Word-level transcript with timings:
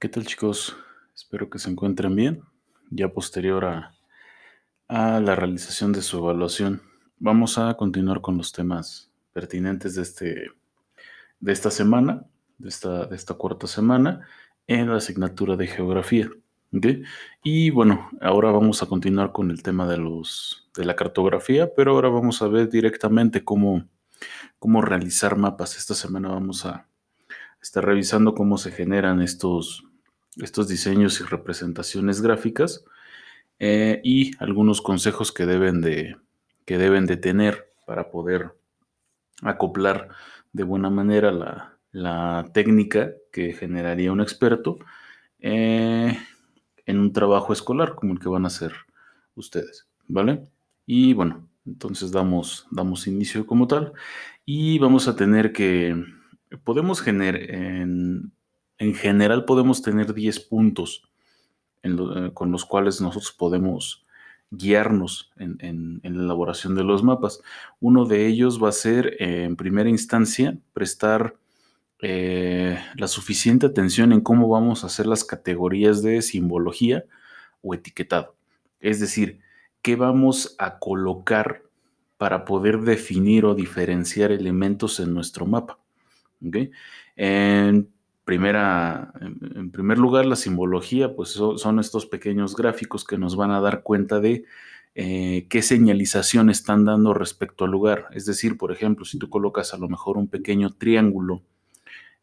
¿Qué 0.00 0.08
tal 0.08 0.24
chicos? 0.24 0.78
Espero 1.14 1.50
que 1.50 1.58
se 1.58 1.68
encuentren 1.68 2.16
bien. 2.16 2.42
Ya 2.88 3.12
posterior 3.12 3.66
a, 3.66 3.94
a, 4.88 5.20
la 5.20 5.34
realización 5.34 5.92
de 5.92 6.00
su 6.00 6.16
evaluación, 6.16 6.80
vamos 7.18 7.58
a 7.58 7.74
continuar 7.74 8.22
con 8.22 8.38
los 8.38 8.50
temas 8.50 9.10
pertinentes 9.34 9.96
de, 9.96 10.02
este, 10.02 10.52
de 11.38 11.52
esta 11.52 11.70
semana, 11.70 12.24
de 12.56 12.70
esta, 12.70 13.04
de 13.04 13.14
esta 13.14 13.34
cuarta 13.34 13.66
semana, 13.66 14.26
en 14.66 14.88
la 14.88 14.96
asignatura 14.96 15.54
de 15.56 15.66
geografía. 15.66 16.30
Y 17.44 17.68
bueno, 17.68 18.08
ahora 18.22 18.52
vamos 18.52 18.82
a 18.82 18.86
continuar 18.86 19.32
con 19.32 19.50
el 19.50 19.62
tema 19.62 19.86
de, 19.86 19.98
los, 19.98 20.70
de 20.74 20.86
la 20.86 20.96
cartografía, 20.96 21.74
pero 21.76 21.92
ahora 21.92 22.08
vamos 22.08 22.40
a 22.40 22.48
ver 22.48 22.70
directamente 22.70 23.44
cómo, 23.44 23.84
cómo 24.58 24.80
realizar 24.80 25.36
mapas. 25.36 25.76
Esta 25.76 25.94
semana 25.94 26.30
vamos 26.30 26.64
a 26.64 26.88
estar 27.60 27.84
revisando 27.84 28.34
cómo 28.34 28.56
se 28.56 28.70
generan 28.70 29.20
estos, 29.20 29.84
estos 30.42 30.68
diseños 30.68 31.20
y 31.20 31.24
representaciones 31.24 32.20
gráficas 32.20 32.84
eh, 33.58 34.00
y 34.04 34.32
algunos 34.38 34.80
consejos 34.80 35.32
que 35.32 35.46
deben, 35.46 35.80
de, 35.80 36.16
que 36.64 36.78
deben 36.78 37.06
de 37.06 37.16
tener 37.16 37.72
para 37.86 38.10
poder 38.10 38.54
acoplar 39.42 40.08
de 40.52 40.64
buena 40.64 40.90
manera 40.90 41.32
la, 41.92 42.50
técnica 42.52 43.12
que 43.32 43.52
generaría 43.52 44.12
un 44.12 44.20
experto 44.20 44.78
eh, 45.40 46.16
en 46.86 46.98
un 46.98 47.12
trabajo 47.12 47.52
escolar 47.52 47.94
como 47.94 48.12
el 48.12 48.20
que 48.20 48.28
van 48.28 48.44
a 48.44 48.48
hacer 48.48 48.72
ustedes, 49.34 49.88
¿vale? 50.06 50.44
Y 50.86 51.14
bueno, 51.14 51.48
entonces 51.66 52.12
damos, 52.12 52.66
damos 52.70 53.06
inicio 53.06 53.46
como 53.46 53.66
tal 53.66 53.92
y 54.44 54.78
vamos 54.78 55.08
a 55.08 55.16
tener 55.16 55.52
que, 55.52 55.96
podemos 56.64 57.00
generar, 57.00 57.40
en, 57.42 58.32
en 58.80 58.94
general 58.94 59.44
podemos 59.44 59.82
tener 59.82 60.14
10 60.14 60.40
puntos 60.40 61.06
eh, 61.82 62.30
con 62.32 62.50
los 62.50 62.64
cuales 62.64 63.00
nosotros 63.00 63.30
podemos 63.30 64.04
guiarnos 64.50 65.30
en, 65.36 66.00
la 66.02 66.08
elaboración 66.24 66.74
de 66.74 66.82
los 66.82 67.04
mapas. 67.04 67.42
Uno 67.78 68.06
de 68.06 68.26
ellos 68.26 68.60
va 68.60 68.70
a 68.70 68.72
ser, 68.72 69.16
eh, 69.20 69.44
en 69.44 69.54
primera 69.54 69.90
instancia, 69.90 70.58
prestar 70.72 71.36
eh, 72.00 72.82
la 72.96 73.06
suficiente 73.06 73.66
atención 73.66 74.12
en 74.12 74.22
cómo 74.22 74.48
vamos 74.48 74.82
a 74.82 74.86
hacer 74.86 75.06
las 75.06 75.24
categorías 75.24 76.02
de 76.02 76.22
simbología 76.22 77.04
o 77.62 77.74
etiquetado. 77.74 78.34
Es 78.80 78.98
decir, 78.98 79.40
qué 79.82 79.94
vamos 79.94 80.56
a 80.58 80.78
colocar 80.78 81.62
para 82.16 82.46
poder 82.46 82.80
definir 82.80 83.44
o 83.44 83.54
diferenciar 83.54 84.32
elementos 84.32 85.00
en 85.00 85.12
nuestro 85.12 85.44
mapa. 85.44 85.78
En, 87.16 87.90
primera, 88.24 89.12
en, 89.20 89.70
primer 89.70 89.98
lugar, 89.98 90.26
la 90.26 90.36
simbología, 90.36 91.14
pues 91.14 91.30
son 91.30 91.78
estos 91.78 92.06
pequeños 92.06 92.56
gráficos 92.56 93.04
que 93.04 93.18
nos 93.18 93.36
van 93.36 93.50
a 93.50 93.60
dar 93.60 93.82
cuenta 93.82 94.20
de 94.20 94.44
eh, 94.94 95.46
qué 95.48 95.62
señalización 95.62 96.50
están 96.50 96.84
dando 96.84 97.14
respecto 97.14 97.64
al 97.64 97.70
lugar. 97.70 98.06
Es 98.12 98.26
decir, 98.26 98.56
por 98.56 98.72
ejemplo, 98.72 99.04
si 99.04 99.18
tú 99.18 99.28
colocas 99.28 99.72
a 99.74 99.78
lo 99.78 99.88
mejor 99.88 100.16
un 100.16 100.28
pequeño 100.28 100.70
triángulo 100.70 101.42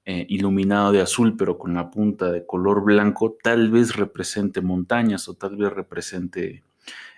eh, 0.06 0.26
iluminado 0.30 0.92
de 0.92 1.02
azul, 1.02 1.36
pero 1.38 1.58
con 1.58 1.74
la 1.74 1.92
punta 1.92 2.32
de 2.32 2.46
color 2.46 2.84
blanco, 2.84 3.38
tal 3.42 3.70
vez 3.70 3.96
represente 3.96 4.62
montañas 4.62 5.28
o 5.28 5.34
tal 5.34 5.58
vez 5.58 5.72
represente 5.74 6.64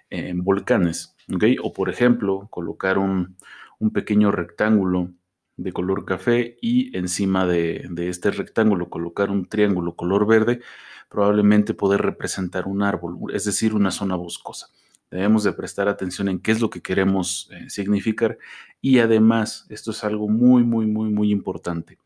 eh, 0.10 0.34
volcanes. 0.36 1.16
O 1.64 1.74
por 1.74 1.90
ejemplo, 1.90 2.48
colocar 2.50 2.98
un, 2.98 3.36
un 3.80 3.92
pequeño 3.92 4.32
rectángulo 4.32 5.12
de 5.60 5.74
color 5.74 6.06
café 6.06 6.58
y 6.62 6.96
encima 6.98 7.46
de, 7.46 7.90
este 7.98 8.32
rectángulo 8.32 8.90
colocar 8.90 9.30
un 9.30 9.48
triángulo 9.48 9.96
color 9.96 10.26
verde, 10.26 10.62
probablemente 11.10 11.74
poder 11.74 12.02
representar 12.02 12.66
un 12.66 12.82
árbol, 12.82 13.18
es 13.34 13.46
decir, 13.46 13.74
una 13.74 13.92
zona 13.92 14.16
boscosa. 14.16 14.68
Debemos 15.12 15.44
de 15.44 15.54
prestar 15.54 15.88
atención 15.88 16.30
en 16.30 16.40
qué 16.40 16.52
es 16.52 16.62
lo 16.62 16.70
que 16.70 16.82
queremos 16.82 17.50
eh, 17.52 17.70
significar 17.70 18.38
y 18.80 19.00
además, 19.00 19.66
esto 19.70 19.92
es 19.92 20.04
algo 20.04 20.30
muy, 20.30 20.64
muy, 20.64 20.86
muy, 20.86 21.10
muy 21.10 21.32
importante. 21.32 21.98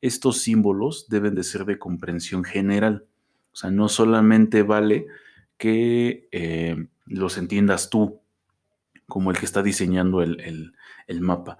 Estos 0.00 0.38
símbolos 0.38 1.08
deben 1.08 1.34
de 1.34 1.42
ser 1.42 1.64
de 1.64 1.78
comprensión 1.78 2.44
general. 2.44 3.06
O 3.52 3.56
sea, 3.56 3.70
no 3.70 3.88
solamente 3.88 4.62
vale 4.62 5.06
que 5.56 6.28
eh, 6.32 6.86
los 7.06 7.38
entiendas 7.38 7.90
tú 7.90 8.20
como 9.06 9.32
el 9.32 9.38
que 9.38 9.46
está 9.46 9.62
diseñando 9.62 10.22
el, 10.22 10.72
el 11.08 11.20
mapa 11.20 11.58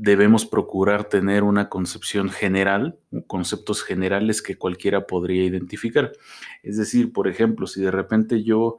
debemos 0.00 0.46
procurar 0.46 1.04
tener 1.04 1.42
una 1.42 1.68
concepción 1.68 2.30
general, 2.30 2.96
conceptos 3.26 3.82
generales 3.82 4.42
que 4.42 4.56
cualquiera 4.56 5.08
podría 5.08 5.44
identificar. 5.44 6.12
Es 6.62 6.76
decir, 6.76 7.12
por 7.12 7.26
ejemplo, 7.26 7.66
si 7.66 7.82
de 7.82 7.90
repente 7.90 8.44
yo 8.44 8.78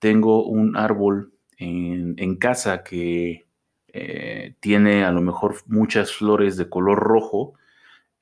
tengo 0.00 0.44
un 0.44 0.76
árbol 0.76 1.32
en, 1.56 2.36
casa 2.36 2.82
que 2.82 3.46
eh, 3.92 4.56
tiene 4.58 5.04
a 5.04 5.12
lo 5.12 5.20
mejor 5.20 5.54
muchas 5.66 6.12
flores 6.12 6.56
de 6.56 6.68
color 6.68 6.98
rojo 6.98 7.54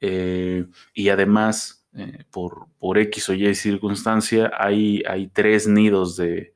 eh, 0.03 0.67
y 0.93 1.09
además 1.09 1.87
eh, 1.97 2.25
por, 2.31 2.67
por, 2.79 2.99
X 2.99 3.31
o 3.31 3.33
Y 3.33 3.55
circunstancia 3.55 4.53
hay, 4.57 5.03
hay 5.09 5.29
tres 5.29 5.67
nidos 5.67 6.17
de, 6.17 6.55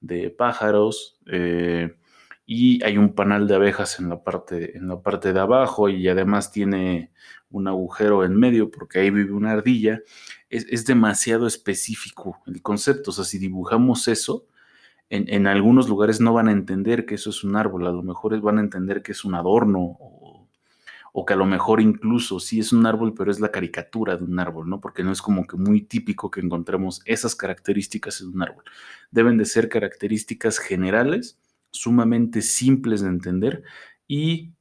de 0.00 0.30
pájaros 0.30 1.18
y 2.46 2.82
hay 2.84 2.98
un 2.98 3.14
panal 3.14 3.48
de 3.48 3.54
abejas 3.54 3.98
en 4.00 4.08
la 4.08 4.22
parte, 4.22 4.76
en 4.76 4.88
la 4.88 5.00
parte 5.00 5.32
de 5.32 5.40
abajo 5.40 5.88
y 5.88 6.08
además 6.08 6.52
tiene 6.52 7.10
un 7.50 7.68
agujero 7.68 8.24
en 8.24 8.36
medio 8.36 8.70
porque 8.70 9.00
ahí 9.00 9.10
vive 9.10 9.32
una 9.32 9.52
ardilla, 9.52 10.02
es, 10.50 10.84
demasiado 10.84 11.46
específico 11.46 12.42
el 12.46 12.62
concepto. 12.62 13.10
O 13.10 13.14
sea, 13.14 13.24
si 13.24 13.38
dibujamos 13.38 14.08
eso, 14.08 14.46
en, 15.10 15.46
algunos 15.46 15.88
lugares 15.88 16.20
no 16.20 16.32
van 16.32 16.48
a 16.48 16.52
entender 16.52 17.06
que 17.06 17.14
eso 17.14 17.30
es 17.30 17.44
un 17.44 17.56
árbol, 17.56 17.86
a 17.86 17.92
lo 17.92 18.02
mejor 18.02 18.38
van 18.40 18.58
a 18.58 18.62
entender 18.62 19.02
que 19.02 19.12
es 19.12 19.24
un 19.24 19.34
adorno 19.34 19.80
o, 19.80 20.48
o, 21.12 21.24
que 21.24 21.34
a 21.34 21.36
lo 21.36 21.46
mejor 21.46 21.80
incluso 21.80 22.40
sí 22.40 22.58
es 22.58 22.72
un 22.72 22.86
árbol, 22.86 23.14
pero 23.14 23.30
es 23.30 23.40
la 23.40 23.52
caricatura 23.52 24.16
de 24.16 24.24
un 24.24 24.38
árbol, 24.40 24.68
¿no? 24.68 24.80
Porque 24.80 25.04
no 25.04 25.12
es 25.12 25.22
como 25.22 25.46
que 25.46 25.56
muy 25.56 25.82
típico 25.82 26.30
que 26.30 26.40
encontremos 26.40 27.00
esas 27.04 27.36
características 27.36 28.20
en 28.20 28.28
un 28.28 28.42
árbol. 28.42 28.64
Deben 29.12 29.38
de 29.38 29.44
ser 29.44 29.68
características 29.68 30.58
generales 30.58 31.38
sumamente 31.74 32.40
simples 32.40 33.02
de 33.02 33.08
entender 33.08 33.62
y 34.06 34.52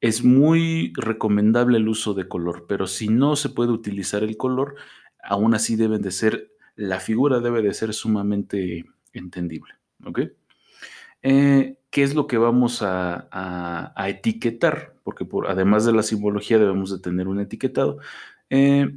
es 0.00 0.24
muy 0.24 0.92
recomendable 0.96 1.78
el 1.78 1.88
uso 1.88 2.14
de 2.14 2.28
color, 2.28 2.66
pero 2.68 2.86
si 2.86 3.08
no 3.08 3.36
se 3.36 3.50
puede 3.50 3.72
utilizar 3.72 4.22
el 4.22 4.36
color, 4.36 4.76
aún 5.22 5.54
así 5.54 5.76
deben 5.76 6.02
de 6.02 6.10
ser, 6.10 6.52
la 6.74 7.00
figura 7.00 7.40
debe 7.40 7.62
de 7.62 7.74
ser 7.74 7.92
sumamente 7.94 8.84
entendible. 9.12 9.74
¿Ok? 10.04 10.20
Eh, 11.22 11.76
¿Qué 11.90 12.02
es 12.02 12.14
lo 12.14 12.26
que 12.26 12.38
vamos 12.38 12.82
a, 12.82 13.92
etiquetar? 14.08 14.96
Porque 15.04 15.24
por, 15.24 15.48
además 15.48 15.84
de 15.84 15.92
la 15.92 16.02
simbología 16.02 16.58
debemos 16.58 16.90
de 16.90 16.98
tener 16.98 17.28
un 17.28 17.40
etiquetado. 17.40 17.98
Eh, 18.50 18.96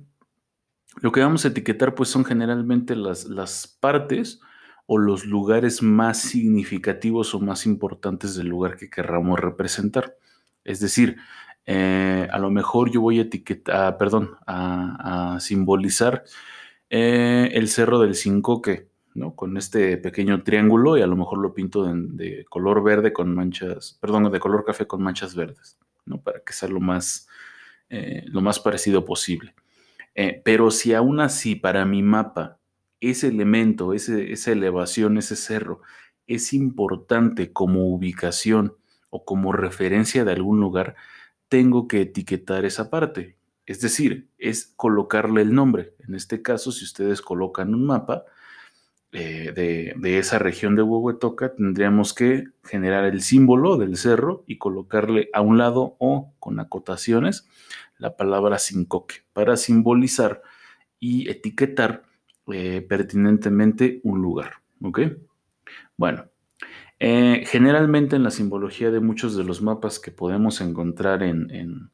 lo 1.02 1.12
que 1.12 1.20
vamos 1.20 1.46
a 1.46 1.50
etiquetar 1.50 1.94
pues 1.94 2.10
son 2.10 2.26
generalmente 2.26 2.96
las, 2.96 3.26
las 3.26 3.68
partes 3.68 4.40
o 4.88 4.98
los 4.98 5.26
lugares 5.26 5.82
más 5.82 6.20
significativos 6.20 7.34
o 7.34 7.40
más 7.40 7.66
importantes 7.66 8.36
del 8.36 8.48
lugar 8.48 8.78
que 8.78 8.90
querramos 8.90 9.40
representar. 9.40 10.16
Es 10.64 10.80
decir, 10.80 11.18
eh, 11.66 12.28
a 12.32 12.38
lo 12.38 12.52
mejor 12.52 12.92
yo 12.92 13.02
voy 13.02 13.20
a 13.20 13.24
etiquetar, 13.24 13.98
perdón, 13.98 14.32
a, 14.46 15.38
simbolizar 15.40 16.24
eh, 16.90 17.50
el 17.54 17.68
cerro 17.68 18.00
del 18.00 18.16
Cincoque, 18.16 18.88
¿no? 19.16 19.36
Con 19.36 19.58
este 19.58 19.98
pequeño 19.98 20.44
triángulo 20.44 20.98
y 20.98 21.02
a 21.02 21.08
lo 21.08 21.16
mejor 21.16 21.40
lo 21.40 21.54
pinto 21.54 21.84
de, 21.86 22.46
color 22.50 22.84
verde 22.84 23.14
con 23.14 23.34
manchas, 23.34 23.98
perdón, 24.00 24.32
de 24.32 24.40
color 24.40 24.64
café 24.66 24.86
con 24.86 25.02
manchas 25.02 25.36
verdes, 25.36 25.80
¿no? 26.06 26.22
Para 26.22 26.42
que 26.42 26.54
sea 26.54 26.70
lo 26.70 26.80
más, 26.80 27.28
eh, 27.90 28.24
lo 28.28 28.42
más 28.42 28.60
parecido 28.60 29.04
posible. 29.06 29.56
pero 30.44 30.72
si 30.72 30.94
aún 30.94 31.20
así 31.20 31.56
para 31.56 31.86
mi 31.86 32.02
mapa 32.02 32.60
ese 33.10 33.28
elemento, 33.28 33.94
esa 33.94 34.52
elevación, 34.52 35.18
ese 35.18 35.36
cerro, 35.36 35.82
es 36.28 36.54
importante 36.54 37.54
como 37.54 37.88
ubicación 37.88 38.76
o 39.10 39.26
como 39.26 39.52
referencia 39.52 40.26
de 40.26 40.32
algún 40.32 40.60
lugar, 40.60 40.96
tengo 41.50 41.88
que 41.88 42.02
etiquetar 42.02 42.66
esa 42.66 42.90
parte. 42.90 43.38
Es 43.66 43.82
decir, 43.82 44.30
es 44.38 44.74
colocarle 44.76 45.42
el 45.42 45.54
nombre. 45.54 45.94
En 46.00 46.16
este 46.16 46.42
caso, 46.42 46.72
si 46.72 46.84
ustedes 46.84 47.22
colocan 47.22 47.74
un 47.74 47.86
mapa 47.86 48.26
eh, 49.12 49.54
de, 49.56 50.20
esa 50.20 50.40
región 50.40 50.76
de 50.76 50.82
Huehuetoca, 50.82 51.56
tendríamos 51.56 52.14
que 52.14 52.46
generar 52.64 53.06
el 53.06 53.22
símbolo 53.22 53.78
del 53.78 53.96
cerro 53.96 54.44
y 54.46 54.58
colocarle 54.58 55.30
a 55.34 55.42
un 55.42 55.58
lado 55.58 55.96
o 56.00 56.34
con 56.40 56.60
acotaciones 56.60 57.48
la 57.98 58.18
palabra 58.18 58.60
sincoque 58.60 59.24
para 59.32 59.56
simbolizar 59.56 60.42
y 61.00 61.30
etiquetar 61.30 62.04
eh, 62.52 62.86
pertinentemente 62.88 64.02
un 64.04 64.22
lugar. 64.22 64.54
¿Ok? 64.82 65.00
Bueno, 65.98 66.26
eh, 67.00 67.44
generalmente 67.48 68.16
en 68.16 68.24
la 68.24 68.32
simbología 68.32 68.92
de 68.92 69.00
muchos 69.00 69.36
de 69.36 69.44
los 69.44 69.62
mapas 69.62 70.00
que 70.00 70.12
podemos 70.12 70.62
encontrar 70.62 71.24
en, 71.24 71.90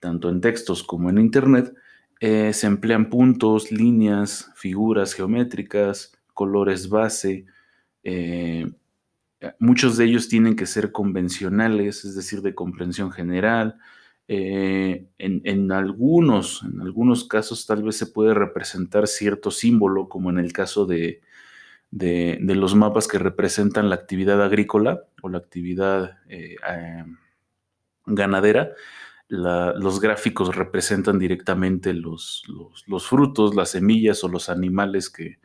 tanto 0.00 0.28
en 0.28 0.40
textos 0.40 0.82
como 0.82 1.10
en 1.10 1.18
internet, 1.18 1.74
eh, 2.20 2.52
se 2.52 2.66
emplean 2.66 3.10
puntos, 3.10 3.70
líneas, 3.70 4.50
figuras 4.56 5.14
geométricas, 5.14 6.12
colores 6.34 6.88
base. 6.88 7.46
Muchos 9.58 9.96
de 9.96 10.04
ellos 10.06 10.28
tienen 10.28 10.56
que 10.56 10.66
ser 10.66 10.92
convencionales, 10.92 12.04
es 12.04 12.16
decir, 12.16 12.42
de 12.42 12.54
comprensión 12.54 13.12
general. 13.12 13.78
Eh, 14.28 15.06
en, 15.18 15.72
algunos, 15.72 16.64
en 16.64 16.80
algunos 16.80 17.24
casos 17.24 17.64
tal 17.66 17.84
vez 17.84 17.96
se 17.96 18.06
puede 18.06 18.34
representar 18.34 19.06
cierto 19.06 19.50
símbolo, 19.50 20.08
como 20.08 20.30
en 20.30 20.38
el 20.38 20.52
caso 20.52 20.86
de, 20.86 21.20
los 21.90 22.74
mapas 22.74 23.08
que 23.08 23.18
representan 23.18 23.88
la 23.88 23.94
actividad 23.94 24.42
agrícola 24.42 25.04
o 25.22 25.28
la 25.28 25.38
actividad 25.38 26.18
ganadera 28.04 28.72
los 29.28 30.00
gráficos 30.00 30.54
representan 30.54 31.18
directamente 31.18 31.92
los, 31.92 32.44
frutos, 33.00 33.54
las 33.54 33.70
semillas 33.70 34.22
o 34.24 34.28
los 34.28 34.48
animales 34.48 35.10
que, 35.10 35.38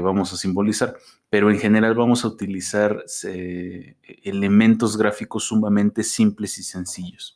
vamos 0.00 0.32
a 0.32 0.36
simbolizar, 0.36 0.96
pero 1.30 1.50
en 1.50 1.58
general 1.58 1.94
vamos 1.94 2.24
a 2.24 2.28
utilizar 2.28 3.04
eh, 3.24 3.96
elementos 4.24 4.96
gráficos 4.96 5.44
sumamente 5.44 6.02
simples 6.02 6.58
y 6.58 6.62
sencillos. 6.62 7.35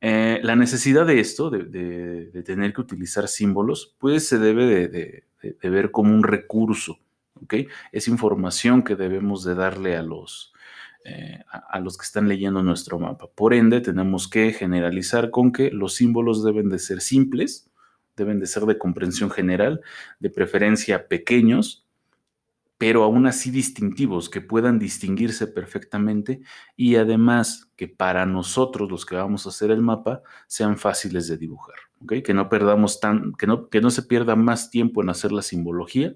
Eh, 0.00 0.40
la 0.42 0.56
necesidad 0.56 1.06
de 1.06 1.20
esto, 1.20 1.50
de, 1.50 2.42
tener 2.44 2.72
que 2.72 2.80
utilizar 2.80 3.28
símbolos, 3.28 3.96
pues 3.98 4.28
se 4.28 4.38
debe 4.38 4.88
de, 4.88 5.24
ver 5.62 5.90
como 5.90 6.14
un 6.14 6.22
recurso. 6.22 6.98
Es 7.92 8.08
información 8.08 8.82
que 8.82 8.96
debemos 8.96 9.44
de 9.44 9.54
darle 9.54 9.96
a 9.96 10.02
los, 10.02 10.52
eh, 11.04 11.40
a, 11.50 11.78
los 11.80 11.96
que 11.96 12.04
están 12.04 12.28
leyendo 12.28 12.62
nuestro 12.62 12.98
mapa. 12.98 13.28
Por 13.34 13.54
ende, 13.54 13.80
tenemos 13.80 14.28
que 14.28 14.52
generalizar 14.52 15.30
con 15.30 15.52
que 15.52 15.70
los 15.70 15.94
símbolos 15.94 16.44
deben 16.44 16.68
de 16.68 16.78
ser 16.78 17.00
simples, 17.00 17.70
deben 18.16 18.40
de 18.40 18.46
ser 18.46 18.64
de 18.64 18.78
comprensión 18.78 19.30
general, 19.30 19.80
de 20.18 20.30
preferencia 20.30 21.06
pequeños, 21.08 21.85
pero 22.78 23.04
aún 23.04 23.26
así 23.26 23.50
distintivos, 23.50 24.28
que 24.28 24.40
puedan 24.40 24.78
distinguirse 24.78 25.46
perfectamente 25.46 26.40
y 26.76 26.96
además 26.96 27.70
que 27.76 27.88
para 27.88 28.26
nosotros, 28.26 28.90
los 28.90 29.06
que 29.06 29.16
vamos 29.16 29.46
a 29.46 29.48
hacer 29.48 29.70
el 29.70 29.80
mapa, 29.80 30.22
sean 30.46 30.76
fáciles 30.76 31.26
de 31.28 31.38
dibujar. 31.38 31.76
Que 32.22 32.34
no 32.34 32.48
perdamos 32.48 33.00
tan, 33.00 33.32
que 33.34 33.46
no, 33.46 33.68
que 33.68 33.80
no 33.80 33.90
se 33.90 34.02
pierda 34.02 34.36
más 34.36 34.70
tiempo 34.70 35.02
en 35.02 35.08
hacer 35.08 35.32
la 35.32 35.42
simbología 35.42 36.14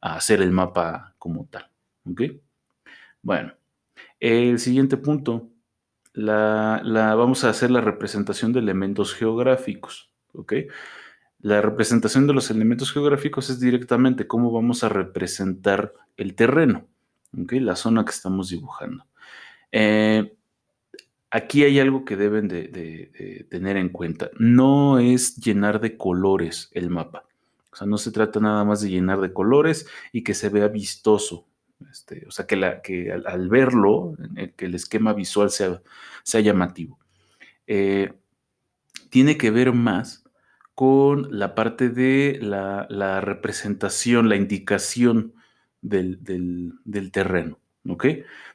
a 0.00 0.16
hacer 0.16 0.42
el 0.42 0.50
mapa 0.50 1.14
como 1.18 1.46
tal. 1.46 1.70
Bueno, 3.22 3.54
el 4.20 4.58
siguiente 4.58 4.98
punto, 4.98 5.48
la, 6.12 6.82
vamos 7.16 7.44
a 7.44 7.50
hacer 7.50 7.70
la 7.70 7.80
representación 7.80 8.52
de 8.52 8.60
elementos 8.60 9.14
geográficos. 9.14 10.10
¿ok? 10.34 10.52
La 11.44 11.60
representación 11.60 12.26
de 12.26 12.32
los 12.32 12.50
elementos 12.50 12.90
geográficos 12.90 13.50
es 13.50 13.60
directamente 13.60 14.26
cómo 14.26 14.50
vamos 14.50 14.82
a 14.82 14.88
representar 14.88 15.92
el 16.16 16.34
terreno, 16.34 16.86
la 17.32 17.76
zona 17.76 18.02
que 18.06 18.12
estamos 18.12 18.48
dibujando. 18.48 19.04
Eh, 19.70 20.34
aquí 21.30 21.62
hay 21.64 21.78
algo 21.80 22.06
que 22.06 22.16
deben 22.16 22.48
de, 22.48 23.46
tener 23.50 23.76
en 23.76 23.90
cuenta. 23.90 24.30
No 24.38 24.98
es 24.98 25.36
llenar 25.36 25.82
de 25.82 25.98
colores 25.98 26.70
el 26.72 26.88
mapa. 26.88 27.26
O 27.70 27.76
sea, 27.76 27.86
no 27.86 27.98
se 27.98 28.10
trata 28.10 28.40
nada 28.40 28.64
más 28.64 28.80
de 28.80 28.88
llenar 28.88 29.20
de 29.20 29.34
colores 29.34 29.86
y 30.12 30.24
que 30.24 30.32
se 30.32 30.48
vea 30.48 30.68
vistoso. 30.68 31.46
Este, 31.92 32.24
o 32.26 32.30
sea, 32.30 32.46
que, 32.46 32.56
la, 32.56 32.80
que 32.80 33.12
al, 33.12 33.50
verlo, 33.50 34.16
que 34.56 34.64
el 34.64 34.74
esquema 34.76 35.12
visual 35.12 35.50
sea, 35.50 35.82
sea 36.22 36.40
llamativo. 36.40 36.98
Eh, 37.66 38.14
tiene 39.10 39.36
que 39.36 39.50
ver 39.50 39.74
más 39.74 40.23
con 40.74 41.28
la 41.38 41.54
parte 41.54 41.88
de 41.88 42.38
la, 42.40 43.20
representación, 43.20 44.28
la 44.28 44.36
indicación 44.36 45.34
del, 45.80 46.72
terreno. 47.12 47.58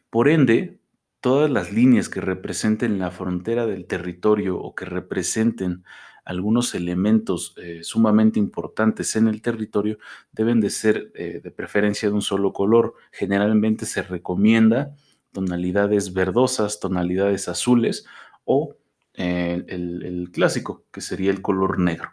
Por 0.10 0.28
ende, 0.28 0.80
todas 1.22 1.50
las 1.50 1.72
líneas 1.72 2.10
que 2.10 2.22
representen 2.22 3.00
la 3.00 3.12
frontera 3.12 3.66
del 3.66 3.86
territorio 3.86 4.60
o 4.60 4.76
que 4.76 4.86
representen 4.86 5.84
algunos 6.26 6.76
elementos 6.76 7.56
eh, 7.58 7.80
sumamente 7.84 8.38
importantes 8.38 9.16
en 9.16 9.28
el 9.28 9.42
territorio 9.42 9.98
deben 10.32 10.62
de 10.62 10.70
ser 10.70 11.12
eh, 11.16 11.42
de 11.44 11.52
preferencia 11.52 12.10
de 12.10 12.16
un 12.16 12.22
solo 12.22 12.54
color. 12.54 12.94
Generalmente 13.12 13.86
se 13.86 14.04
recomienda 14.04 14.96
tonalidades 15.32 16.14
verdosas, 16.14 16.80
tonalidades 16.80 17.48
azules 17.48 18.06
o 18.46 18.76
el, 19.20 20.30
clásico, 20.32 20.86
que 20.92 21.02
sería 21.02 21.32
el 21.32 21.42
color 21.42 21.80
negro. 21.80 22.10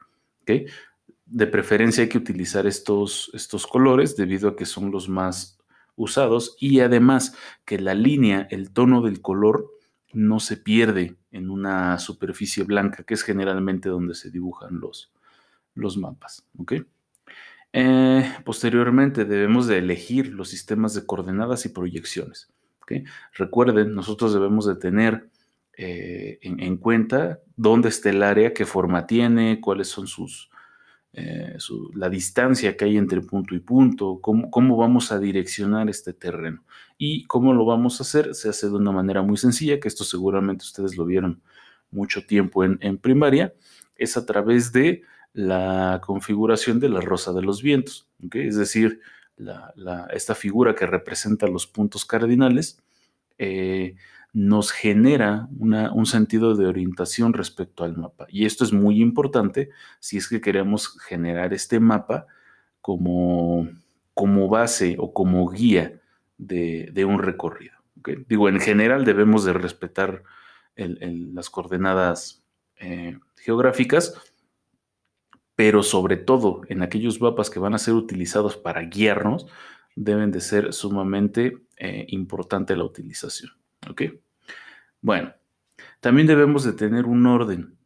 De 1.26 1.47
preferencia 1.47 2.03
hay 2.03 2.08
que 2.08 2.19
utilizar 2.19 2.67
estos, 2.67 3.31
estos 3.35 3.67
colores 3.67 4.17
debido 4.17 4.49
a 4.49 4.56
que 4.56 4.67
son 4.67 4.91
los 4.91 5.08
más 5.08 5.58
usados 5.97 6.56
y 6.61 6.81
además 6.81 7.35
que 7.64 7.79
la 7.79 7.94
línea, 7.94 8.47
el 8.50 8.70
tono 8.70 9.03
del 9.03 9.20
color 9.23 9.70
no 10.12 10.41
se 10.41 10.56
pierde 10.56 11.17
en 11.31 11.50
una 11.50 11.99
superficie 11.99 12.64
blanca, 12.64 13.03
que 13.03 13.14
es 13.14 13.23
generalmente 13.23 13.88
donde 13.88 14.14
se 14.14 14.31
dibujan 14.31 14.81
los, 14.81 15.12
los 15.75 15.97
mapas. 15.97 16.47
Eh, 17.73 18.32
posteriormente 18.44 19.25
debemos 19.25 19.67
de 19.67 19.79
elegir 19.79 20.32
los 20.32 20.49
sistemas 20.49 20.94
de 20.94 21.05
coordenadas 21.05 21.67
y 21.67 21.70
proyecciones. 21.70 22.49
Recuerden, 23.35 23.94
nosotros 23.94 24.32
debemos 24.32 24.67
de 24.67 24.76
tener 24.76 25.29
eh, 25.78 26.38
en, 26.40 26.78
cuenta 26.78 27.40
dónde 27.55 27.90
está 27.90 28.08
el 28.08 28.23
área, 28.23 28.55
qué 28.55 28.64
forma 28.64 29.06
tiene, 29.06 29.61
cuáles 29.61 29.88
son 29.88 30.06
sus, 30.06 30.49
eh, 31.12 31.58
la 31.94 32.08
distancia 32.08 32.76
que 32.78 32.87
hay 32.87 32.96
entre 32.96 33.20
punto 33.20 33.55
y 33.55 33.61
punto, 33.61 34.19
cómo, 34.23 34.76
vamos 34.76 35.12
a 35.12 35.19
direccionar 35.19 35.90
este 35.90 36.14
terreno. 36.14 36.64
Y 36.96 37.26
cómo 37.26 37.52
lo 37.52 37.67
vamos 37.67 38.00
a 38.00 38.05
hacer, 38.05 38.34
se 38.34 38.49
hace 38.49 38.69
de 38.69 38.75
una 38.75 38.90
manera 38.90 39.20
muy 39.20 39.37
sencilla, 39.37 39.78
que 39.78 39.88
esto 39.88 40.05
seguramente 40.05 40.64
ustedes 40.64 40.96
lo 40.96 41.05
vieron 41.05 41.43
mucho 41.90 42.25
tiempo 42.25 42.64
en, 42.64 42.99
primaria, 42.99 43.52
es 43.96 44.17
a 44.17 44.25
través 44.25 44.73
de 44.73 45.02
la 45.34 46.00
configuración 46.02 46.81
de 46.81 46.88
la 46.88 47.02
rosa 47.02 47.34
de 47.34 47.43
los 47.43 47.61
vientos, 47.62 48.08
es 48.32 48.56
decir, 48.56 49.00
esta 50.11 50.34
figura 50.34 50.75
que 50.75 50.87
representa 50.87 51.46
los 51.46 51.67
puntos 51.67 52.06
cardinales. 52.06 52.82
Eh, 53.37 53.94
nos 54.37 54.71
genera 54.71 55.49
un 55.59 56.05
sentido 56.05 56.56
de 56.56 56.67
orientación 56.67 57.33
respecto 57.33 57.85
al 57.85 57.97
mapa. 57.97 58.27
Y 58.29 58.44
esto 58.44 58.65
es 58.65 58.73
muy 58.75 59.00
importante 59.00 59.71
si 59.99 60.19
es 60.19 60.29
que 60.29 60.43
queremos 60.43 61.00
generar 61.00 61.55
este 61.55 61.81
mapa 61.81 62.27
como, 62.83 63.66
como 64.12 64.49
base 64.49 64.97
o 64.99 65.14
como 65.14 65.49
guía 65.49 66.02
de, 66.37 67.05
un 67.09 67.19
recorrido. 67.19 67.76
Digo, 68.28 68.50
en 68.50 68.61
general 68.61 69.07
debemos 69.07 69.43
de 69.47 69.55
respetar 69.55 70.23
las 70.76 71.49
coordenadas 71.49 72.45
eh, 72.78 73.19
geográficas, 73.37 74.21
pero 75.55 75.83
sobre 75.83 76.19
todo 76.19 76.61
en 76.69 76.83
aquellos 76.83 77.23
mapas 77.23 77.49
que 77.49 77.59
van 77.59 77.73
a 77.73 77.78
ser 77.78 77.95
utilizados 77.95 78.59
para 78.59 78.83
guiarnos, 78.83 79.47
deben 79.95 80.31
de 80.31 80.43
ser 80.43 80.75
sumamente 80.75 81.57
eh, 81.78 82.05
importante 82.11 82.76
la 82.76 82.85
utilización. 82.85 83.52
¿ok? 83.88 84.02
Bueno, 85.00 85.35
también 86.00 86.26
debemos 86.26 86.65
de 86.65 86.73
tener 86.73 87.07
un 87.07 87.26
orden. 87.26 87.79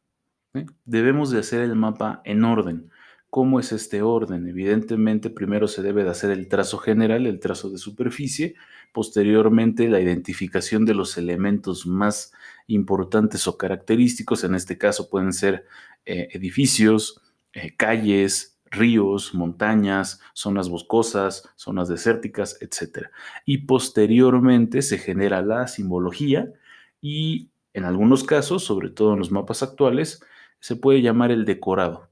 ¿eh? 0.54 0.66
Debemos 0.84 1.30
de 1.30 1.40
hacer 1.40 1.60
el 1.62 1.76
mapa 1.76 2.22
en 2.24 2.44
orden. 2.44 2.90
¿Cómo 3.30 3.60
es 3.60 3.70
este 3.70 4.02
orden? 4.02 4.48
Evidentemente, 4.48 5.30
primero 5.30 5.68
se 5.68 5.82
debe 5.82 6.02
de 6.02 6.10
hacer 6.10 6.32
el 6.32 6.48
trazo 6.48 6.78
general, 6.78 7.26
el 7.26 7.38
trazo 7.38 7.70
de 7.70 7.78
superficie, 7.78 8.56
posteriormente 8.92 9.88
la 9.88 10.00
identificación 10.00 10.84
de 10.84 10.94
los 10.94 11.16
elementos 11.16 11.86
más 11.86 12.32
importantes 12.66 13.46
o 13.46 13.56
característicos, 13.56 14.42
en 14.42 14.56
este 14.56 14.78
caso 14.78 15.08
pueden 15.08 15.32
ser 15.32 15.64
eh, 16.06 16.28
edificios, 16.32 17.20
eh, 17.52 17.76
calles, 17.76 18.60
ríos, 18.70 19.34
montañas, 19.34 20.20
zonas 20.32 20.68
boscosas, 20.68 21.48
zonas 21.56 21.88
desérticas, 21.88 22.58
etc. 22.60 23.08
Y 23.44 23.58
posteriormente 23.58 24.82
se 24.82 24.98
genera 24.98 25.42
la 25.42 25.68
simbología, 25.68 26.52
y 27.00 27.50
en 27.74 27.84
algunos 27.84 28.24
casos, 28.24 28.64
sobre 28.64 28.90
todo 28.90 29.12
en 29.12 29.18
los 29.20 29.30
mapas 29.30 29.62
actuales, 29.62 30.22
se 30.58 30.76
puede 30.76 31.02
llamar 31.02 31.30
el 31.30 31.44
decorado. 31.44 32.10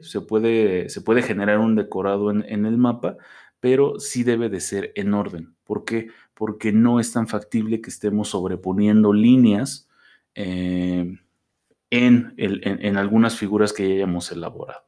Se, 0.00 0.22
puede, 0.22 0.88
se, 0.88 1.02
puede, 1.02 1.22
generar 1.22 1.58
un 1.58 1.74
decorado 1.76 2.30
en, 2.30 2.64
el 2.64 2.78
mapa, 2.78 3.18
pero 3.60 4.00
sí 4.00 4.22
debe 4.22 4.48
de 4.48 4.60
ser 4.60 4.92
en 4.94 5.12
orden. 5.12 5.54
¿Por 5.64 5.84
qué? 5.84 6.08
Porque 6.32 6.72
no 6.72 7.00
es 7.00 7.12
tan 7.12 7.28
factible 7.28 7.82
que 7.82 7.90
estemos 7.90 8.30
sobreponiendo 8.30 9.12
líneas 9.12 9.86
eh, 10.34 11.18
en, 11.90 12.34
en, 12.38 12.96
algunas 12.96 13.36
figuras 13.36 13.74
que 13.74 13.86
ya 13.86 13.94
hayamos 13.96 14.32
elaborado. 14.32 14.84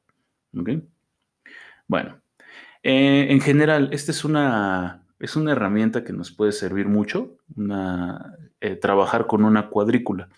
Bueno, 1.87 2.23
eh, 2.83 3.27
en 3.29 3.41
general, 3.43 3.91
esta 3.93 4.13
es 4.13 4.25
una, 4.25 5.05
es 5.21 5.37
una 5.37 5.53
herramienta 5.53 6.03
que 6.03 6.15
nos 6.15 6.33
puede 6.33 6.53
servir 6.53 6.89
mucho, 6.89 7.37
eh, 8.61 8.77
trabajar 8.77 9.27
con 9.27 9.45
una 9.45 9.69
cuadrícula. 9.69 10.31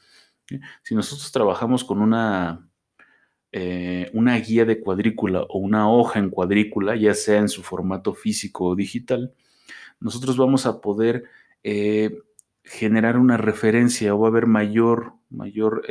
Si 0.82 0.94
nosotros 0.94 1.30
trabajamos 1.30 1.84
con 1.84 2.02
una, 2.02 2.68
eh, 3.52 4.10
una 4.12 4.36
guía 4.38 4.64
de 4.64 4.80
cuadrícula 4.80 5.42
o 5.48 5.58
una 5.58 5.88
hoja 5.88 6.18
en 6.18 6.30
cuadrícula, 6.30 6.96
ya 6.96 7.14
sea 7.14 7.38
en 7.38 7.48
su 7.48 7.62
formato 7.62 8.12
físico 8.12 8.66
o 8.66 8.74
digital, 8.74 9.32
nosotros 10.00 10.36
vamos 10.36 10.66
a 10.66 10.80
poder 10.80 11.24
eh, 11.62 12.18
generar 12.64 13.18
una 13.18 13.36
referencia 13.36 14.14
o 14.14 14.18
va 14.18 14.26
a 14.26 14.30
haber 14.30 14.46
mayor, 14.46 15.14
mayor 15.30 15.84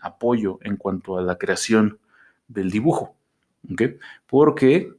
apoyo 0.00 0.60
en 0.62 0.76
cuanto 0.76 1.18
a 1.18 1.22
la 1.22 1.38
creación 1.38 1.98
del 2.46 2.70
dibujo. 2.70 3.16
Porque 4.26 4.92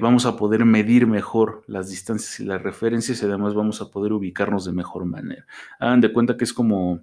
vamos 0.00 0.26
a 0.26 0.36
poder 0.36 0.64
medir 0.64 1.06
mejor 1.06 1.64
las 1.66 1.90
distancias 1.90 2.40
y 2.40 2.44
las 2.44 2.62
referencias 2.62 3.22
y 3.22 3.26
además 3.26 3.54
vamos 3.54 3.80
a 3.80 3.90
poder 3.90 4.12
ubicarnos 4.12 4.64
de 4.64 4.72
mejor 4.72 5.04
manera. 5.04 5.46
Hagan 5.78 6.00
de 6.00 6.12
cuenta 6.12 6.36
que 6.36 6.44
es 6.44 6.52
como, 6.52 7.00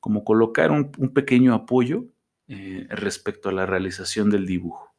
como 0.00 0.24
colocar 0.24 0.70
un, 0.70 0.90
pequeño 1.12 1.54
apoyo 1.54 2.04
eh, 2.48 2.86
respecto 2.90 3.48
a 3.48 3.52
la 3.52 3.66
realización 3.66 4.30
del 4.30 4.46
dibujo. 4.46 4.92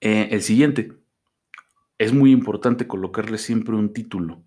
Eh, 0.00 0.28
el 0.30 0.42
siguiente, 0.42 0.92
es 1.98 2.14
muy 2.14 2.32
importante 2.32 2.86
colocarle 2.86 3.36
siempre 3.36 3.74
un 3.74 3.92
título, 3.92 4.42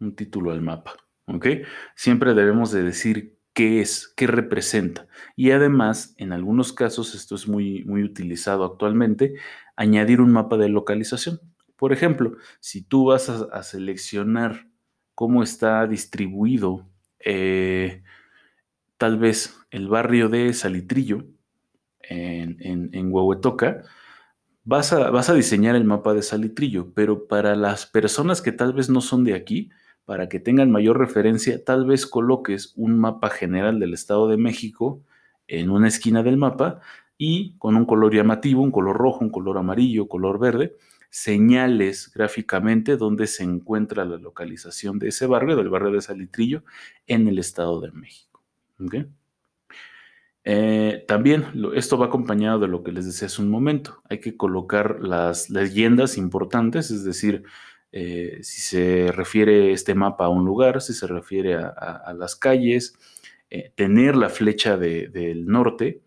un 0.00 0.16
título 0.16 0.50
al 0.50 0.62
mapa, 0.62 0.96
¿ok? 1.26 1.46
Siempre 1.94 2.32
debemos 2.32 2.72
de 2.72 2.82
decir 2.82 3.35
qué 3.56 3.80
es, 3.80 4.12
qué 4.18 4.26
representa. 4.26 5.08
Y 5.34 5.50
además, 5.50 6.14
en 6.18 6.34
algunos 6.34 6.74
casos, 6.74 7.14
esto 7.14 7.34
es 7.34 7.48
muy, 7.48 7.84
muy 7.84 8.04
utilizado 8.04 8.66
actualmente, 8.66 9.36
añadir 9.76 10.20
un 10.20 10.30
mapa 10.30 10.58
de 10.58 10.68
localización. 10.68 11.40
Por 11.76 11.94
ejemplo, 11.94 12.36
si 12.60 12.82
tú 12.82 13.06
vas 13.06 13.30
a, 13.30 13.62
seleccionar 13.62 14.68
cómo 15.14 15.42
está 15.42 15.86
distribuido 15.86 16.86
eh, 17.18 18.02
tal 18.98 19.18
vez 19.18 19.56
el 19.70 19.88
barrio 19.88 20.28
de 20.28 20.52
Salitrillo 20.52 21.24
en, 22.02 22.58
en, 22.60 23.12
vas 24.64 24.92
a, 24.92 25.08
vas 25.10 25.30
a 25.30 25.34
diseñar 25.34 25.76
el 25.76 25.84
mapa 25.84 26.12
de 26.12 26.20
Salitrillo, 26.20 26.92
pero 26.92 27.26
para 27.26 27.56
las 27.56 27.86
personas 27.86 28.42
que 28.42 28.52
tal 28.52 28.74
vez 28.74 28.90
no 28.90 29.00
son 29.00 29.24
de 29.24 29.32
aquí, 29.32 29.70
para 30.06 30.28
que 30.28 30.40
tengan 30.40 30.70
mayor 30.70 30.98
referencia, 30.98 31.62
tal 31.62 31.84
vez 31.84 32.06
coloques 32.06 32.72
un 32.76 32.98
mapa 32.98 33.28
general 33.28 33.80
del 33.80 33.92
Estado 33.92 34.28
de 34.28 34.36
México 34.38 35.02
en 35.48 35.68
una 35.68 35.88
esquina 35.88 36.22
del 36.22 36.36
mapa 36.36 36.80
y 37.18 37.56
con 37.58 37.76
un 37.76 37.84
color 37.84 38.14
llamativo, 38.14 38.62
un 38.62 38.70
color 38.70 38.96
rojo, 38.96 39.24
un 39.24 39.30
color 39.30 39.58
amarillo, 39.58 40.08
color 40.08 40.38
verde, 40.38 40.76
señales 41.10 42.12
gráficamente 42.14 42.96
dónde 42.96 43.26
se 43.26 43.42
encuentra 43.42 44.04
la 44.04 44.16
localización 44.16 44.98
de 44.98 45.08
ese 45.08 45.26
barrio, 45.26 45.56
del 45.56 45.70
barrio 45.70 45.90
de 45.90 46.00
Salitrillo, 46.00 46.62
en 47.06 47.26
el 47.26 47.38
Estado 47.40 47.80
de 47.80 47.90
México. 47.90 48.42
Eh, 50.44 51.04
también 51.08 51.46
esto 51.74 51.98
va 51.98 52.06
acompañado 52.06 52.60
de 52.60 52.68
lo 52.68 52.84
que 52.84 52.92
les 52.92 53.06
decía 53.06 53.26
hace 53.26 53.42
un 53.42 53.50
momento. 53.50 54.02
Hay 54.08 54.20
que 54.20 54.36
colocar 54.36 55.00
las 55.00 55.50
leyendas 55.50 56.16
importantes, 56.16 56.92
es 56.92 57.02
decir, 57.02 57.42
eh, 57.92 58.40
si 58.42 58.60
se 58.60 59.12
refiere 59.12 59.72
este 59.72 59.94
mapa 59.94 60.26
a 60.26 60.28
un 60.28 60.44
lugar, 60.44 60.82
si 60.82 60.92
se 60.92 61.06
refiere 61.06 61.54
a, 61.54 62.14
las 62.16 62.36
calles, 62.36 62.94
eh, 63.50 63.72
tener 63.74 64.16
la 64.16 64.28
flecha 64.28 64.76
del 64.76 65.46
norte, 65.46 66.02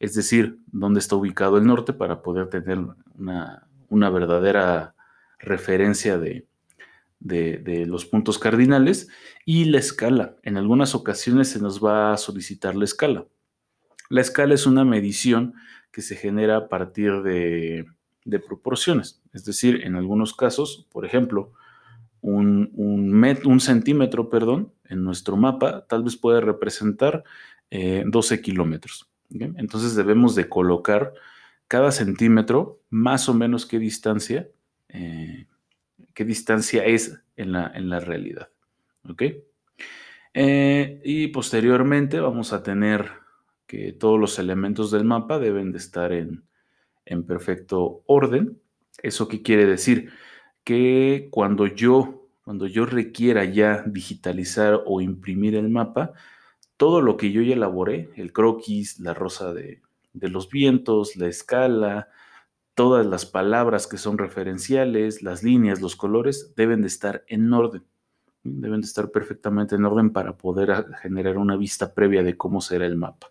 es 0.00 0.14
decir, 0.14 0.58
dónde 0.66 1.00
está 1.00 1.14
ubicado 1.16 1.58
el 1.58 1.64
norte 1.64 1.92
para 1.92 2.22
poder 2.22 2.48
tener 2.48 2.78
una, 3.16 4.10
verdadera 4.10 4.94
referencia 5.38 6.18
de, 6.18 6.46
de, 7.20 7.86
los 7.86 8.04
puntos 8.04 8.38
cardinales 8.38 9.08
y 9.44 9.66
la 9.66 9.78
escala. 9.78 10.36
En 10.42 10.56
algunas 10.56 10.94
ocasiones 10.94 11.48
se 11.48 11.60
nos 11.60 11.84
va 11.84 12.12
a 12.12 12.16
solicitar 12.16 12.74
la 12.74 12.84
escala. 12.84 13.26
La 14.08 14.20
escala 14.20 14.54
es 14.54 14.66
una 14.66 14.84
medición 14.84 15.54
que 15.92 16.02
se 16.02 16.16
genera 16.16 16.56
a 16.56 16.68
partir 16.68 17.22
de 17.22 17.86
de 18.24 18.38
proporciones. 18.38 19.20
Es 19.32 19.44
decir, 19.44 19.82
en 19.84 19.96
algunos 19.96 20.34
casos, 20.34 20.86
por 20.90 21.04
ejemplo, 21.04 21.52
un, 22.20 22.70
un, 22.74 23.60
centímetro, 23.60 24.30
perdón, 24.30 24.72
en 24.88 25.02
nuestro 25.02 25.36
mapa 25.36 25.86
tal 25.88 26.04
vez 26.04 26.16
puede 26.16 26.40
representar 26.40 27.24
12 27.70 28.34
eh, 28.34 28.40
kilómetros. 28.40 29.10
Entonces 29.30 29.96
debemos 29.96 30.34
de 30.34 30.48
colocar 30.48 31.14
cada 31.66 31.90
centímetro 31.90 32.80
más 32.90 33.28
o 33.28 33.34
menos 33.34 33.66
qué 33.66 33.78
distancia, 33.78 34.48
eh, 34.88 35.46
qué 36.14 36.24
distancia 36.24 36.84
es 36.84 37.18
en 37.36 37.52
la, 37.52 37.72
en 37.74 37.88
la 37.88 37.98
realidad. 37.98 38.50
Eh, 40.34 41.00
y 41.04 41.28
posteriormente 41.28 42.20
vamos 42.20 42.52
a 42.52 42.62
tener 42.62 43.10
que 43.66 43.92
todos 43.92 44.20
los 44.20 44.38
elementos 44.38 44.90
del 44.90 45.04
mapa 45.04 45.38
deben 45.38 45.72
de 45.72 45.78
estar 45.78 46.12
en, 46.12 46.44
en 47.12 47.24
perfecto 47.24 48.02
orden. 48.06 48.60
¿Eso 49.02 49.28
qué 49.28 49.42
quiere 49.42 49.66
decir? 49.66 50.10
Que 50.64 51.28
cuando 51.30 51.66
yo, 51.66 52.28
cuando 52.44 52.66
yo 52.66 52.86
requiera 52.86 53.44
ya 53.44 53.82
digitalizar 53.86 54.80
o 54.86 55.00
imprimir 55.00 55.54
el 55.54 55.68
mapa, 55.68 56.12
todo 56.76 57.00
lo 57.00 57.16
que 57.16 57.32
yo 57.32 57.42
ya 57.42 57.54
elaboré, 57.54 58.10
el 58.16 58.32
croquis, 58.32 58.98
la 59.00 59.14
rosa 59.14 59.52
de, 59.52 59.82
de 60.12 60.28
los 60.28 60.48
vientos, 60.50 61.16
la 61.16 61.28
escala, 61.28 62.08
todas 62.74 63.06
las 63.06 63.26
palabras 63.26 63.86
que 63.86 63.98
son 63.98 64.18
referenciales, 64.18 65.22
las 65.22 65.42
líneas, 65.42 65.80
los 65.80 65.96
colores, 65.96 66.54
deben 66.56 66.80
de 66.80 66.88
estar 66.88 67.24
en 67.28 67.52
orden. 67.52 67.84
Deben 68.44 68.80
de 68.80 68.86
estar 68.86 69.10
perfectamente 69.10 69.76
en 69.76 69.84
orden 69.84 70.10
para 70.12 70.36
poder 70.36 70.86
generar 71.00 71.38
una 71.38 71.56
vista 71.56 71.94
previa 71.94 72.22
de 72.22 72.36
cómo 72.36 72.60
será 72.60 72.86
el 72.86 72.96
mapa. 72.96 73.30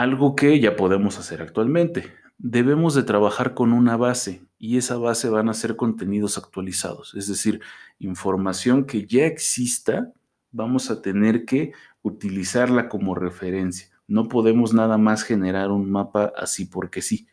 Algo 0.00 0.34
que 0.34 0.58
ya 0.60 0.76
podemos 0.76 1.18
hacer 1.18 1.42
actualmente. 1.42 2.10
Debemos 2.38 2.94
de 2.94 3.02
trabajar 3.02 3.52
con 3.52 3.74
una 3.74 3.98
base 3.98 4.40
y 4.56 4.78
esa 4.78 4.96
base 4.96 5.28
van 5.28 5.50
a 5.50 5.52
ser 5.52 5.76
contenidos 5.76 6.38
actualizados, 6.38 7.14
es 7.14 7.28
decir, 7.28 7.60
información 7.98 8.86
que 8.86 9.04
ya 9.04 9.26
exista, 9.26 10.10
vamos 10.52 10.90
a 10.90 11.02
tener 11.02 11.44
que 11.44 11.72
utilizarla 12.00 12.88
como 12.88 13.14
referencia. 13.14 13.90
No 14.06 14.28
podemos 14.28 14.72
nada 14.72 14.96
más 14.96 15.22
generar 15.22 15.70
un 15.70 15.90
mapa 15.90 16.32
así 16.34 16.64
porque 16.64 17.02
sí. 17.02 17.28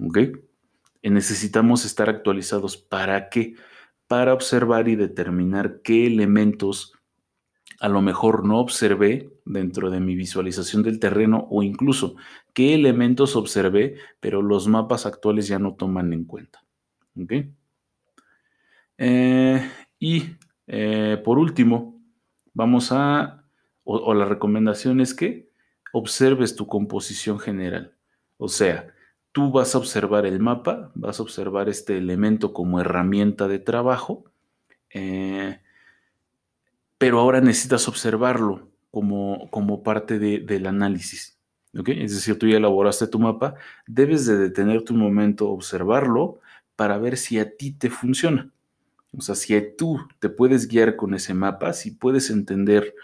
¿Ok? 0.00 0.18
necesitamos 1.02 1.84
estar 1.84 2.08
actualizados. 2.08 2.78
¿Para 2.78 3.28
qué? 3.28 3.54
Para 4.06 4.32
observar 4.32 4.88
y 4.88 4.96
determinar 4.96 5.82
qué 5.84 6.06
elementos 6.06 6.94
a 7.80 7.90
lo 7.90 8.00
mejor 8.00 8.46
no 8.46 8.60
observé 8.60 9.30
dentro 9.44 9.90
de 9.90 10.00
mi 10.00 10.14
visualización 10.14 10.82
del 10.82 10.98
terreno 10.98 11.46
o 11.50 11.62
incluso 11.62 12.16
qué 12.52 12.74
elementos 12.74 13.36
observé, 13.36 13.96
pero 14.20 14.42
los 14.42 14.68
mapas 14.68 15.06
actuales 15.06 15.48
ya 15.48 15.58
no 15.58 15.74
toman 15.74 16.12
en 16.12 16.24
cuenta. 16.24 16.64
Eh, 18.98 19.70
y 19.98 20.24
eh, 20.66 21.20
por 21.24 21.38
último, 21.38 22.00
vamos 22.54 22.92
a, 22.92 23.44
o, 23.84 24.14
la 24.14 24.24
recomendación 24.24 25.00
es 25.00 25.14
que 25.14 25.50
observes 25.92 26.56
tu 26.56 26.66
composición 26.66 27.38
general. 27.38 27.94
O 28.38 28.48
sea, 28.48 28.88
tú 29.32 29.50
vas 29.50 29.74
a 29.74 29.78
observar 29.78 30.26
el 30.26 30.40
mapa, 30.40 30.90
vas 30.94 31.20
a 31.20 31.22
observar 31.22 31.68
este 31.68 31.98
elemento 31.98 32.52
como 32.52 32.80
herramienta 32.80 33.48
de 33.48 33.58
trabajo. 33.58 34.24
Eh, 34.90 35.60
pero 36.98 37.18
ahora 37.18 37.40
necesitas 37.40 37.88
observarlo 37.88 38.71
como, 38.92 39.48
como 39.50 39.82
parte 39.82 40.20
del 40.20 40.66
análisis. 40.66 41.38
Es 41.72 42.14
decir, 42.14 42.38
tú 42.38 42.46
ya 42.46 42.58
elaboraste 42.58 43.06
tu 43.06 43.18
mapa, 43.18 43.54
debes 43.86 44.26
de 44.26 44.36
detenerte 44.36 44.92
un 44.92 44.98
momento, 45.00 45.48
observarlo 45.48 46.40
para 46.76 46.98
ver 46.98 47.16
si 47.16 47.38
a 47.38 47.56
ti 47.56 47.72
te 47.72 47.88
funciona. 47.88 48.52
O 49.16 49.22
sea, 49.22 49.34
si 49.34 49.58
tú 49.76 49.98
te 50.20 50.28
puedes 50.28 50.68
guiar 50.68 50.96
con 50.96 51.14
ese 51.14 51.32
mapa, 51.32 51.72
si 51.72 51.90
puedes 51.92 52.28
entender 52.28 52.94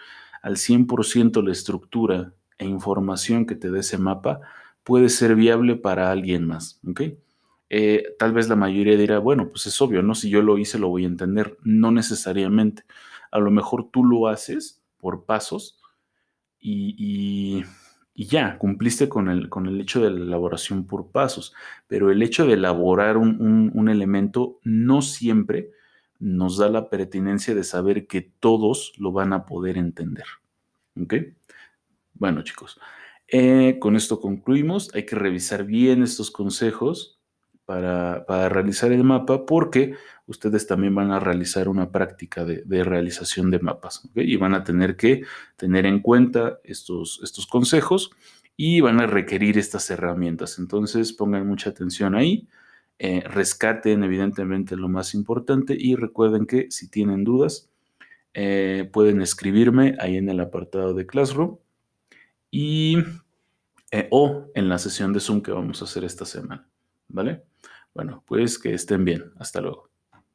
al 0.43 0.57
100% 0.57 1.43
la 1.43 1.51
estructura 1.51 2.33
e 2.59 2.65
información 2.65 3.47
que 3.47 3.55
te 3.55 3.71
da 3.71 3.79
ese 3.79 3.97
mapa, 3.97 4.41
puede 4.83 5.09
ser 5.09 5.35
viable 5.35 5.75
para 5.75 6.11
alguien 6.11 6.45
más. 6.45 6.79
Eh, 7.71 8.15
tal 8.19 8.33
vez 8.33 8.47
la 8.47 8.55
mayoría 8.55 8.95
dirá, 8.95 9.17
bueno, 9.17 9.49
pues 9.49 9.65
es 9.65 9.81
obvio, 9.81 10.03
¿no? 10.03 10.13
Si 10.13 10.29
yo 10.29 10.43
lo 10.43 10.59
hice, 10.59 10.77
lo 10.77 10.89
voy 10.89 11.03
a 11.05 11.07
entender. 11.07 11.57
No 11.63 11.91
necesariamente 11.91 12.83
a 13.31 13.39
lo 13.39 13.49
mejor 13.49 13.89
tú 13.91 14.03
lo 14.03 14.27
haces 14.27 14.81
por 14.99 15.25
pasos 15.25 15.78
y, 16.59 17.63
ya, 18.15 18.57
cumpliste 18.57 19.07
con 19.07 19.29
el, 19.29 19.49
con 19.49 19.67
el, 19.67 19.79
hecho 19.79 20.01
de 20.01 20.11
la 20.11 20.23
elaboración 20.23 20.85
por 20.85 21.11
pasos, 21.11 21.53
pero 21.87 22.11
el 22.11 22.21
hecho 22.21 22.45
de 22.45 22.53
elaborar 22.53 23.17
un, 23.17 23.89
elemento 23.89 24.59
no 24.63 25.01
siempre 25.01 25.71
nos 26.19 26.57
da 26.57 26.69
la 26.69 26.89
pertinencia 26.89 27.55
de 27.55 27.63
saber 27.63 28.07
que 28.07 28.21
todos 28.21 28.93
lo 28.97 29.11
van 29.11 29.31
a 29.31 29.45
poder 29.45 29.77
entender. 29.77 30.25
¿Ok? 31.01 31.13
Bueno, 32.13 32.41
chicos, 32.43 32.77
eh, 33.29 33.77
con 33.79 33.95
esto 33.95 34.19
concluimos. 34.19 34.93
Hay 34.93 35.05
que 35.05 35.15
revisar 35.15 35.63
bien 35.63 36.03
estos 36.03 36.29
consejos 36.29 37.21
para, 37.63 38.25
para 38.25 38.49
realizar 38.49 38.91
el 38.91 39.05
mapa 39.05 39.45
porque 39.45 39.95
ustedes 40.29 40.67
también 40.67 40.93
van 40.93 41.11
a 41.11 41.19
realizar 41.19 41.67
una 41.67 41.91
práctica 41.91 42.45
de, 42.45 42.83
realización 42.83 43.49
de 43.49 43.59
mapas 43.59 44.07
y 44.13 44.37
van 44.37 44.53
a 44.53 44.63
tener 44.63 44.95
que 44.95 45.23
tener 45.57 45.87
en 45.87 46.01
cuenta 46.01 46.59
estos, 46.63 47.19
estos 47.23 47.47
consejos 47.47 48.11
y 48.55 48.79
van 48.81 49.01
a 49.01 49.07
requerir 49.07 49.57
estas 49.57 49.89
herramientas. 49.89 50.59
Entonces 50.59 51.13
pongan 51.13 51.47
mucha 51.47 51.71
atención 51.71 52.13
ahí, 52.13 52.47
eh, 52.99 53.23
rescaten 53.25 54.03
evidentemente 54.03 54.77
lo 54.77 54.87
más 54.87 55.15
importante 55.15 55.75
y 55.77 55.95
recuerden 55.95 56.45
que 56.45 56.69
si 56.69 56.89
tienen 56.89 57.23
dudas 57.23 57.69
eh, 58.35 58.87
pueden 58.93 59.21
escribirme 59.21 59.95
ahí 59.99 60.17
en 60.17 60.29
el 60.29 60.39
apartado 60.41 60.93
de 60.93 61.07
Classroom 61.07 61.57
y 62.51 62.97
eh, 63.91 64.07
o 64.11 64.45
en 64.53 64.69
la 64.69 64.77
sesión 64.77 65.11
de 65.11 65.21
Zoom 65.21 65.41
que 65.41 65.51
vamos 65.51 65.81
a 65.81 65.85
hacer 65.85 66.03
esta 66.03 66.25
semana. 66.25 66.69
¿Vale? 67.07 67.45
Bueno, 67.95 68.23
pues 68.27 68.59
que 68.59 68.75
estén 68.75 69.03
bien. 69.03 69.31
Hasta 69.39 69.61
luego. 69.61 69.88